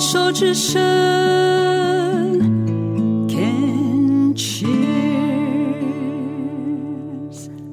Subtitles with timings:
[0.00, 0.80] 手之声
[3.28, 4.70] ，Can cheers。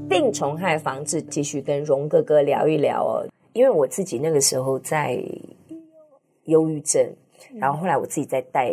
[0.10, 3.28] 病虫害防治，继续跟荣哥哥聊一聊哦。
[3.54, 5.24] 因为我自己那个时候在
[6.46, 7.16] 忧郁症，
[7.54, 8.72] 然后后来我自己在带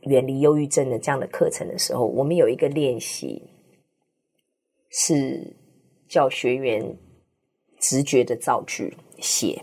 [0.00, 3.42] 远离忧郁症的这样的课程的时候，我们有一个练习
[4.88, 5.54] 是
[6.08, 6.96] 叫学员
[7.78, 9.62] 直觉的造句写。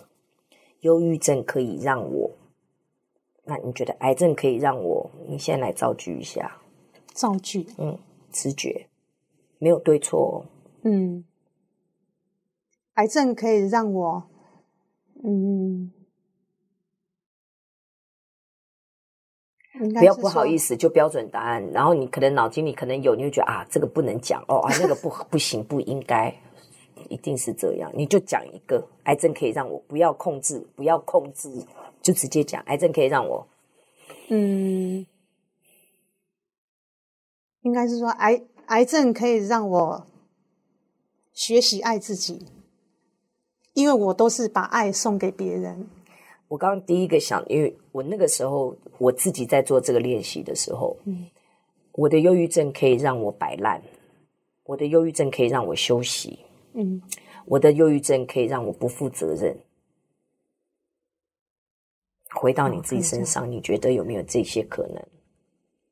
[0.81, 2.29] 忧郁症可以让我，
[3.45, 5.09] 那你觉得癌症可以让我？
[5.27, 6.59] 你先来造句一下。
[7.13, 7.97] 造句，嗯，
[8.31, 8.87] 直觉，
[9.59, 10.35] 没有对错哦。
[10.83, 11.23] 嗯，
[12.93, 14.23] 癌症可以让我，
[15.23, 15.91] 嗯，
[19.93, 21.69] 不要不好意思，就标准答案。
[21.71, 26.33] 然后你可能脑筋里可能有，你会觉得啊，这个不能讲哦，啊，那个不 不行，不应该。
[27.09, 31.49] 一定是这样，你就讲一个癌症可以让我不要控制，不要控制，
[32.03, 33.47] 就直接讲癌症可以让我，
[34.27, 35.05] 嗯，
[37.61, 40.05] 应该是说癌癌症可以让我
[41.31, 42.45] 学习爱自己，
[43.73, 45.87] 因为我都是把爱送给别人。
[46.49, 51.25] 我刚刚第一个想，因为我那个时候我自己在做这个练习的时候，嗯，
[51.93, 53.81] 我的忧郁症可以让我摆烂，
[54.65, 56.39] 我的忧郁症可以让我休息。
[56.73, 57.01] 嗯，
[57.45, 59.57] 我的忧郁症可以让我不负责任。
[62.35, 65.03] 回到你自己身上，你觉得有没有这些可能？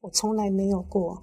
[0.02, 1.22] 我从来没有过，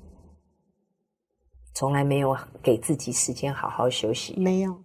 [1.75, 4.83] 从来没有给自己时间好好休息，没有，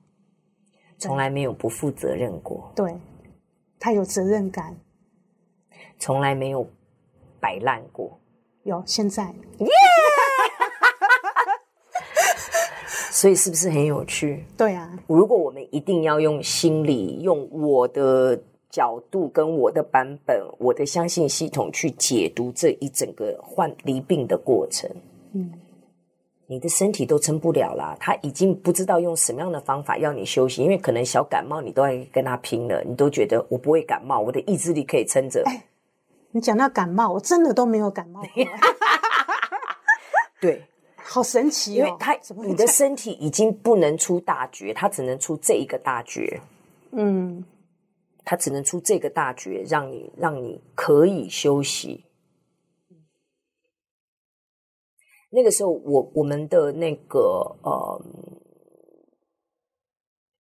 [0.98, 2.72] 从来没有不负责任过。
[2.76, 3.00] 对，
[3.80, 4.76] 他有责任感，
[6.00, 6.68] 从来没有
[7.40, 8.20] 摆烂过。
[8.64, 9.68] 有，现在耶。
[13.12, 14.44] 所以是不是很有趣？
[14.58, 18.44] 对啊，如果我们一定要用心理、用我的
[18.74, 24.90] 角度、跟我的版本、我的相信系统去解读这一整个患离病的过程，
[25.34, 25.54] 嗯，
[26.48, 27.96] 你的身体都撑不了啦。
[28.00, 35.44] 他已经不知道用什么样的方法要你休息，因为可能小感冒你都要跟他拼了，你都觉得我不会感冒，我的意志力可以撑着。
[35.46, 35.64] 哎，
[36.32, 38.44] 你讲到感冒，我真的都没有感冒过。
[40.42, 40.64] 对。
[41.06, 41.76] 好神奇哦！
[41.76, 46.40] 因为他，你的身体已经不能出大绝，他只能出这一个大绝。
[46.92, 47.44] 嗯，
[48.34, 52.04] 他只能出这个大绝，让你让你可以休息。
[55.30, 58.02] 那个时候，我我们的那个呃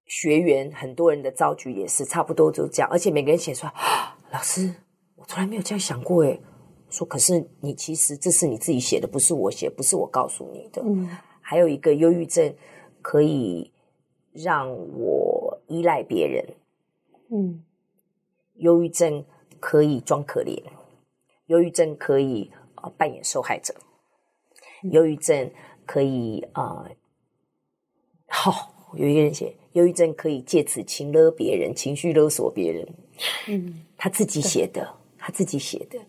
[0.05, 4.73] 学员，很多人的造句也是差不多就这样，而且每个人写出来，啊， 老师，
[5.17, 6.41] 我从来没有这样想过诶。
[6.89, 10.81] 说，可是你其实这是你自己写的，不是我写，不是我告诉你的。
[10.83, 11.07] 嗯，
[11.41, 12.55] 还有一个忧郁症
[13.03, 13.71] 可以
[14.31, 14.67] 让
[14.97, 16.55] 我依赖别人。
[17.31, 17.63] 嗯，
[18.55, 19.25] 忧郁症
[19.59, 20.61] 可以装可怜，
[21.47, 23.73] 忧郁症可以呃扮演受害者，
[24.91, 25.51] 忧郁症
[25.85, 26.89] 可以啊，
[28.27, 28.57] 好、呃
[28.93, 32.87] 哦，有一个人写，忧郁症可以借此情勒别人，情绪勒索别人。
[33.47, 35.99] 嗯，他自己写的，他自己写的。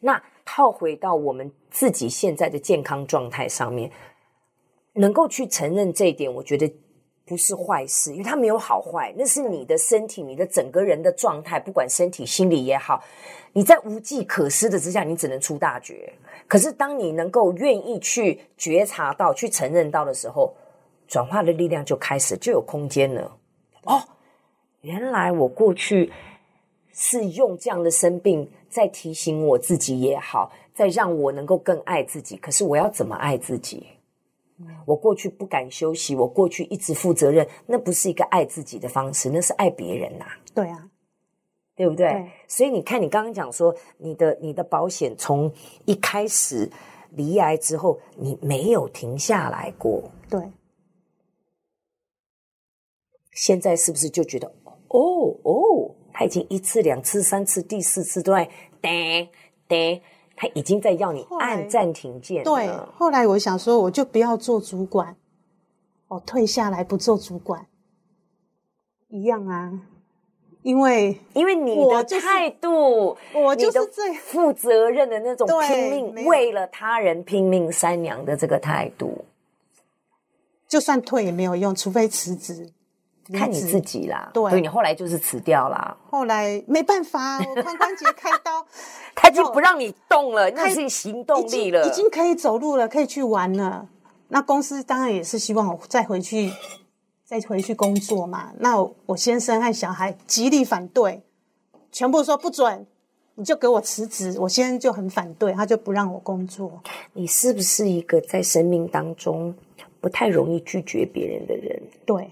[0.00, 3.90] 那套回到我们自己现在的健康状态上面，
[4.94, 6.72] 能够去承认这一点，我觉得
[7.28, 13.04] 不是坏事，因为它没有好坏，那是你的身体，你的整个人的状态，不管身体、心理也好，
[13.52, 16.12] 你在无计可施的之下，你只能出大绝。
[16.46, 20.54] 可是当你能够愿意去觉察到、去承认到的时候，
[21.06, 23.36] 转化的力量就开始，就有空间了。
[23.84, 24.02] 哦，
[24.80, 26.10] 原来我过去
[26.92, 28.50] 是用这样的生病。
[28.70, 32.36] 在提醒我自己也好，在让我能够更爱自己。
[32.36, 33.86] 可是我要怎么爱自己？
[34.86, 40.26] 我过去不敢休息，我过去一直负责任，那不是一个爱自己的方式，那是爱别人呐。
[40.54, 40.88] 对啊，
[41.76, 42.08] 对不对？
[42.08, 42.30] 对。
[42.46, 45.52] 所以你看，你刚刚讲说，你的你的保险从
[45.84, 46.70] 一开始
[47.10, 50.10] 离癌之后，你没有停下来过。
[50.28, 50.40] 对。
[53.32, 54.52] 现在是不是就觉得，
[54.88, 55.94] 哦哦？
[56.12, 58.50] 他已经一次、两次、三次、第四次都在
[58.82, 59.28] 叮
[59.68, 60.02] 叮，
[60.38, 62.44] 他已经在要你按暂停键。
[62.44, 65.16] 对，后来我想说，我就不要做主管，
[66.06, 67.66] 我退下来不做主管，
[69.08, 69.80] 一样啊。
[70.62, 79.24] 因为因为你的态度，我就是最负责任的那种拼命为了他人拼命三娘的这个态度，
[80.68, 82.70] 就算退也没有用，除非辞职。
[83.32, 85.96] 看你自己啦，对，所以你后来就是辞掉啦。
[86.10, 88.66] 后来没办法，我髋关节开刀，
[89.14, 93.88] 他就不让你动了，那是行动力了，已经可以走路了，可以去玩了。
[94.28, 96.52] 那公司当然也是希望我再回去，
[97.24, 98.52] 再回去工作嘛。
[98.58, 101.22] 那我先生和小孩极力反对，
[101.90, 102.86] 全部说不准，
[103.36, 104.36] 你就给我辞职。
[104.40, 106.80] 我先生就很反对，他就不让我工作。
[107.14, 109.54] 你是不是一个在生命当中
[110.00, 111.82] 不太容易拒绝别人的人？
[112.04, 112.30] 对，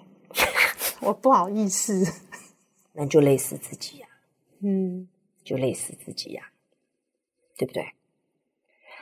[1.00, 2.04] 我不好意思。
[2.92, 4.16] 那就累死自己呀、啊，
[4.60, 5.06] 嗯，
[5.44, 6.48] 就累死自己呀、啊，
[7.58, 7.84] 对不对？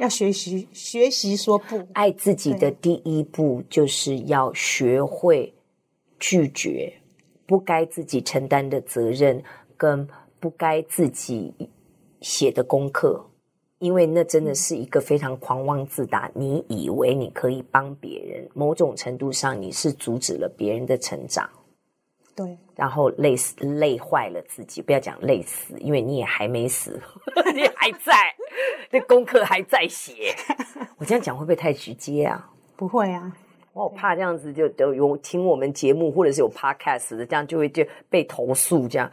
[0.01, 5.55] 要学习学习说不，爱自己的第一步就是要学会
[6.19, 7.01] 拒绝
[7.47, 9.45] 不该自己承担的责任，
[9.77, 10.09] 跟
[10.41, 11.55] 不该自己
[12.21, 13.31] 写的功课，
[13.79, 16.29] 因为那真的是一个非常狂妄自大。
[16.35, 21.49] 你以为你可以帮别人，某种程度上你是阻止了别人的成长。
[22.37, 27.01] 对，然后累死累坏了自己，不要讲累死，因为你也还没死，
[27.55, 28.35] 你还在，
[28.91, 30.35] 那功课还在写。
[30.99, 32.51] 我这样讲会不会太直接啊？
[32.77, 33.33] 不会啊，
[33.73, 39.11] 我怕这样子就都有听我们节目或者是有 podcast 的，这样就会就被投诉这样。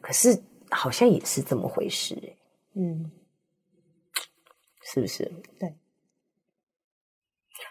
[0.00, 0.36] 可是
[0.70, 2.16] 好像也是这么回事，
[2.74, 3.10] 嗯，
[4.82, 5.24] 是不是？
[5.58, 5.72] 对。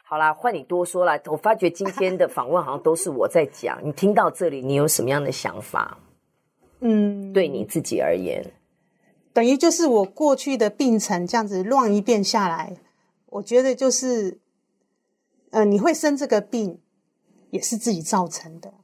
[0.07, 1.19] 好啦，换你多说啦。
[1.25, 3.79] 我发觉今天的访问好像都是我在讲。
[3.83, 5.97] 你听到这里，你有什么样的想法？
[6.81, 8.53] 嗯，对你自己而言，
[9.33, 12.77] 等于就是我过去的病程这样子乱一遍下来，
[13.25, 14.37] 我觉得就是，
[15.49, 16.79] 呃，你会生这个病，
[17.49, 18.75] 也是自己造成的，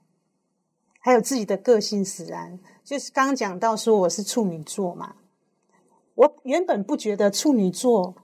[0.97, 2.57] 还有自己的个性使然。
[2.83, 5.13] 就是刚刚讲到说我是处女座嘛，
[6.15, 8.15] 我原本不觉得处女座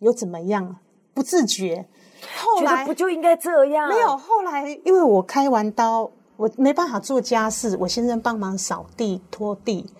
[0.00, 0.80] 有怎么样，
[1.14, 1.88] 不自觉。
[2.36, 3.88] 后来不就应该这样？
[3.88, 9.90] 没有，后来因为我开完刀，我没办法做家事，我先生帮忙扫地、拖地。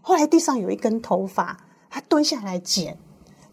[0.00, 1.58] 后来地上有一根头发，
[1.90, 2.98] 他蹲下来剪。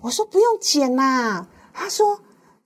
[0.02, 1.48] 我说不用剪啦。
[1.74, 2.20] 他说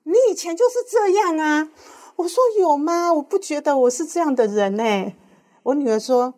[0.04, 1.70] 你以前就是这样啊。
[2.18, 3.14] 我说有吗？
[3.14, 5.16] 我不觉得我是这样的人欸。
[5.64, 6.34] 我女儿说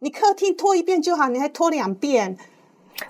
[0.00, 2.36] 你客厅拖一遍就好，你还拖两遍。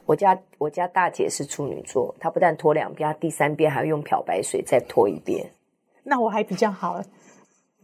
[0.05, 5.53] 我家我家大姐是处女座，她不但拖两遍，她第三遍还要用漂白水再拖一遍。
[6.05, 7.01] 那我还比较好。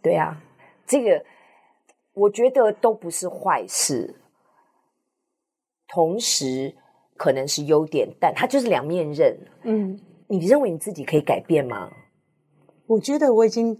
[0.02, 0.42] 对啊，
[0.86, 1.24] 这个
[2.14, 4.14] 我觉得都不是坏事，
[5.86, 6.74] 同时
[7.16, 9.38] 可能是优点，但它就是两面刃。
[9.62, 11.90] 嗯，你认为你自己可以改变吗？
[12.86, 13.78] 我觉得我已经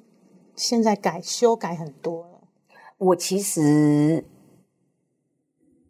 [0.55, 2.41] 现在改修改很多了。
[2.99, 4.25] 我其实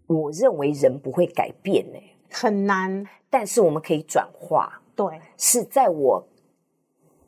[0.06, 2.14] 我认为人不会改变呢、欸。
[2.30, 4.80] 很难，但是我们可以转化。
[4.94, 6.26] 对，是在我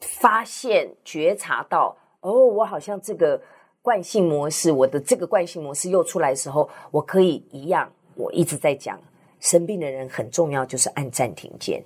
[0.00, 3.40] 发现、觉察到，哦，我好像这个
[3.80, 7.90] 惯性模式，我的这个惯性模式又出来的时候，我可以一样。
[8.16, 9.00] 我一直在讲，
[9.38, 11.82] 生病的人很重要，就是按暂停键，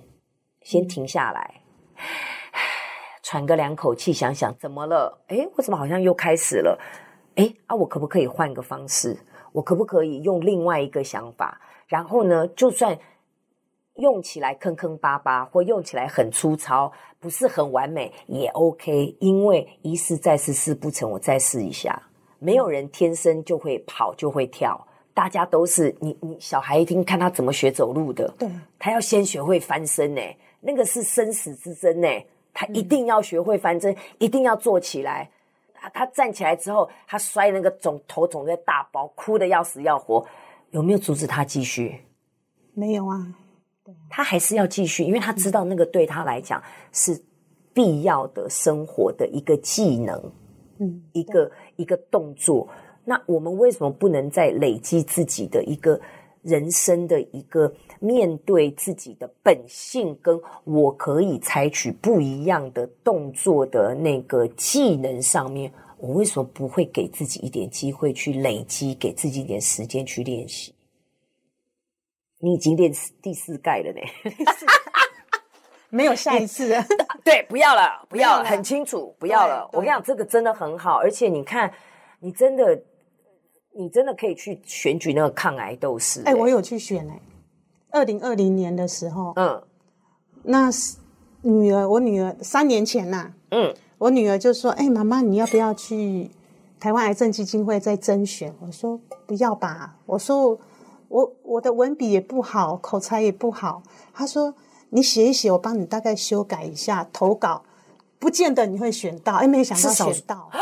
[0.61, 1.61] 先停下来，
[1.95, 2.01] 嗯、
[3.21, 5.17] 喘个两口气，想想怎么了？
[5.27, 6.77] 诶，我怎么好像又开始了？
[7.35, 9.17] 诶，啊，我可不可以换个方式？
[9.55, 11.61] 我可不可以用另外一个想法？
[11.87, 12.97] 然后呢，就算
[13.95, 16.91] 用起来坑坑巴巴，或用起来很粗糙，
[17.21, 19.15] 不是很完美，也 OK。
[19.21, 22.01] 因为一试再试，试不成，我再试一下。
[22.37, 30.21] 没有人天生就会跑，就会跳，大家都是你你小孩一听看他怎么学走路的，对，他要先学会翻身呢，
[30.59, 32.07] 那个是生死之争呢，
[32.53, 35.29] 他一定要学会翻身，嗯、一定要坐起来。
[35.85, 40.25] 他他站起来之后，他摔那个肿头肿的大包，哭的要死要活。
[40.71, 42.01] 有没有阻止他继续？
[42.73, 43.33] 没有啊，
[44.09, 46.61] 他还是要继续，因为他知道那个对他来讲
[46.91, 47.23] 是
[47.73, 50.31] 必要的生活的一个技能，
[50.79, 52.67] 嗯，一个一个动作。
[53.03, 55.99] 那我们为什么不能再累积自己的一个
[56.45, 65.73] 人生的一个面对自己的本性，跟我可以采取不一样的动作的那个技能上面？
[65.97, 70.75] 我为什么不会给自己一点机会去累积，给自己一点时间去练习？
[72.39, 74.01] 你已经练第四盖了呢，
[75.89, 76.85] 没有下一次了。
[77.23, 79.67] 对，不要了，不要了，了很清楚，不要了。
[79.73, 81.73] 我跟你讲，这个真的很好，而且你看，
[82.19, 82.79] 你真的，
[83.75, 86.21] 你真的可以去选举那个抗癌斗士。
[86.25, 87.19] 哎，我有去选哎，
[87.91, 89.61] 二零二零年的时候，嗯，
[90.43, 90.69] 那
[91.41, 93.75] 女儿，我女儿三年前呐，嗯。
[93.97, 96.29] 我女儿就说：“哎、欸，妈妈，你要不要去
[96.81, 100.59] 台湾癌症基金会再甄选？”我说：“不要吧。”我说
[101.07, 103.81] ：“我我的文笔也不好，口才也不好。”
[104.13, 104.53] 她说
[104.91, 107.63] ：“你写一写，我帮你大概修改一下投稿，
[108.19, 110.59] 不见得你会选到。”哎，没想到选到啊！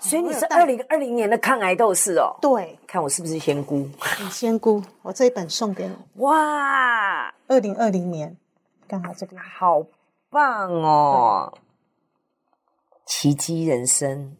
[0.00, 2.36] 所以你是二零二零年的抗癌斗士哦。
[2.40, 3.88] 对，看我是不是仙姑？
[4.20, 5.94] 你仙姑，我这一本送给你。
[6.22, 8.36] 哇，二零二零年
[8.86, 9.84] 刚好这边好
[10.30, 11.52] 棒哦。
[13.04, 14.36] 奇迹人生，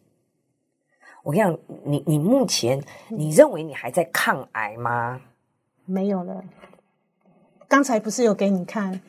[1.23, 5.21] 我跟你讲，你你目前你认为你还在抗癌吗？
[5.85, 6.43] 没有了，
[7.67, 9.01] 刚才不是有给你看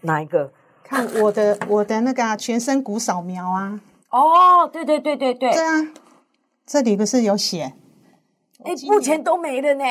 [0.00, 0.52] 哪一个？
[0.82, 3.80] 看我的我的那个、啊、全身骨扫描啊？
[4.10, 5.92] 哦，对对对对对，对啊，
[6.64, 7.74] 这里不是有写？
[8.64, 9.84] 哎，目前都没了呢。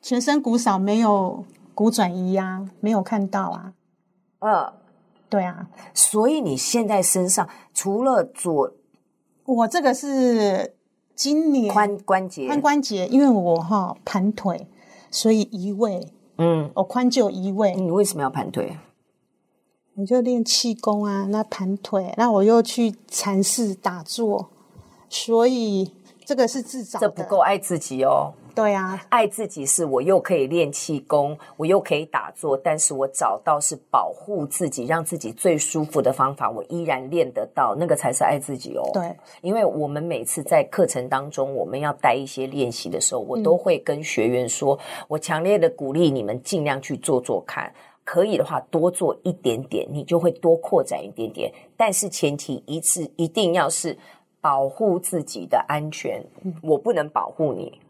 [0.00, 3.72] 全身骨少没有骨转移啊，没有看到啊。
[4.40, 4.72] 嗯，
[5.28, 5.68] 对啊。
[5.94, 8.72] 所以你现在身上除了左，
[9.44, 10.74] 我这个是
[11.14, 14.68] 今年髋关节，髋关节，因为我哈盘腿，
[15.10, 16.12] 所以移位。
[16.38, 17.74] 嗯，我髋就移位。
[17.74, 18.76] 你为什么要盘腿？
[19.94, 24.48] 我就练气功啊，那盘腿，那我又去禅寺打坐，
[25.08, 25.92] 所以
[26.24, 27.08] 这个是自找的。
[27.08, 28.32] 这不够爱自己哦。
[28.54, 38.82] 对啊，爱自己是我又可以练气功，我又可以打坐，但是我找到是保护自己，让自己最舒服的方法，我依然练得到，那个才是爱自己哦。
[38.92, 47.72] 对，因为我们每次在课程当中，我们要带一些练习的时候，我都会跟学员说，嗯、我强烈的鼓励你们尽量去做做看。
[48.04, 51.52] 可以的话，多做一点点，你就会多扩展一点点。
[51.76, 53.96] 但是前提一次一定要是
[54.40, 56.24] 保护自己的安全。
[56.62, 57.80] 我不能保护你，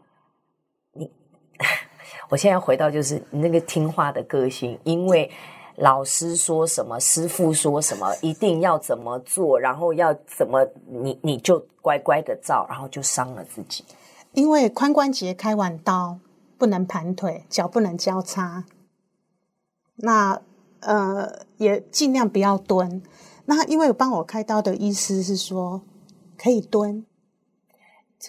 [0.93, 1.11] 你。
[2.29, 5.29] 我现在回到就是你那个听话的个性，因为
[5.77, 13.83] 老师说什么，师父说什么，一定要怎么做，然后要怎么，你你就乖乖的照，然后就伤了自己。
[14.33, 16.17] 因为髋关节开完刀
[16.57, 18.63] 不能盘腿，脚不能交叉。
[19.95, 20.41] 那
[20.79, 23.01] 呃，也尽量不要蹲。
[23.45, 25.81] 那因为帮我开刀的医师是说
[26.37, 27.05] 可以蹲，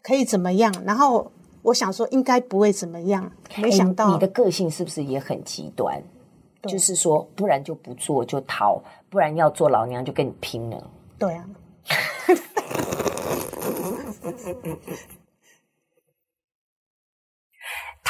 [0.03, 0.75] 可以怎么样？
[0.85, 1.31] 然后
[1.63, 6.03] 我想说应该不会怎么样，没想到、欸、你的个性是不是也很极端？
[6.63, 10.91] 就是说，不然就不做就逃，不然要做老娘就跟你拼了。
[11.19, 11.45] 对啊。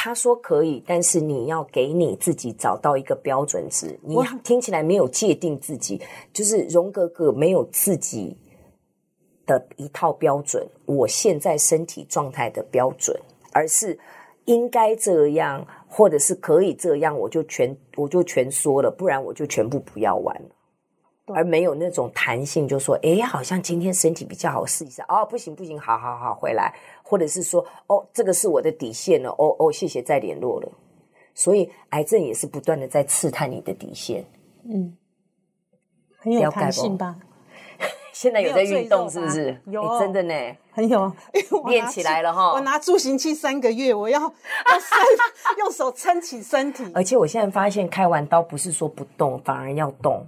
[0.05, 3.99] 他说可以，但是你要给你自己找到一个标准值。
[4.03, 5.99] 你听起来没有界定自己，
[6.31, 8.37] 就是荣格格没有自己
[9.47, 10.63] 的一套标准。
[10.85, 13.19] 我现在身体状态的标准，
[13.51, 13.97] 而是
[14.45, 20.49] 应该这样，或者是可以这样，我就全我就全说了，不然我就全部不要玩了。
[21.27, 25.03] 而没有那种弹性，就说，哎，好像今天身体比较好，试一下。
[25.07, 26.73] 哦，不行不行，好好好，回来。
[27.01, 29.29] 或者是说，哦，这个是我的底线了。
[29.31, 30.69] 哦哦，谢谢，再联络了。
[31.33, 34.25] 所以，癌症也是不断的在刺探你的底线。
[34.63, 34.95] 嗯，
[36.17, 37.15] 很有弹性吧？
[38.13, 39.59] 现在有在运动是不是？
[39.65, 40.33] 有、哦，真的呢，
[40.71, 41.11] 很有。
[41.67, 42.53] 练起来了哈！
[42.53, 46.89] 我拿助行器三个月，我要 要用手撑起身体。
[46.93, 50.25] 而且我现在发现，开完刀不是说不动，反而要动。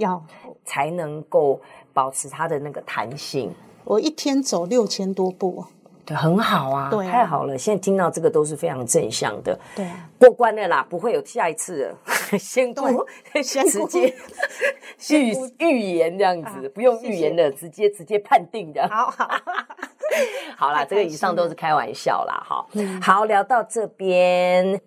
[0.00, 0.22] 要
[0.64, 1.60] 才能够
[1.94, 3.54] 保持它的那个弹性。
[3.84, 5.64] 我一天走六千多步，
[6.04, 7.56] 对，很好啊，对啊，太好了。
[7.56, 11.98] 现在听到这个都是非常正向的，对啊，过关了啦，不会有下一次了。
[12.38, 13.06] 先过，
[13.42, 14.14] 先直接
[15.10, 18.86] 预预言这样子，啊、不用预言的，谢谢直接直接判定的。
[18.88, 19.28] 好好
[20.56, 22.66] 好啦，这个以上都是开玩笑啦，哈。
[23.02, 24.80] 好，聊到这边。